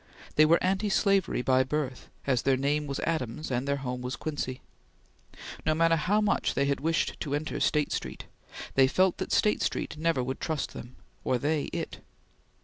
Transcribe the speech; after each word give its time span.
They 0.35 0.45
were 0.45 0.57
anti 0.63 0.89
slavery 0.89 1.43
by 1.43 1.63
birth, 1.63 2.09
as 2.25 2.41
their 2.41 2.57
name 2.57 2.87
was 2.87 2.99
Adams 3.01 3.51
and 3.51 3.67
their 3.67 3.75
home 3.85 4.01
was 4.01 4.15
Quincy. 4.15 4.59
No 5.63 5.75
matter 5.75 5.95
how 5.95 6.19
much 6.19 6.55
they 6.55 6.65
had 6.65 6.79
wished 6.79 7.19
to 7.19 7.35
enter 7.35 7.59
State 7.59 7.91
Street, 7.91 8.25
they 8.73 8.87
felt 8.87 9.17
that 9.19 9.31
State 9.31 9.61
Street 9.61 9.97
never 9.97 10.23
would 10.23 10.39
trust 10.39 10.73
them, 10.73 10.95
or 11.23 11.37
they 11.37 11.65
it. 11.65 11.99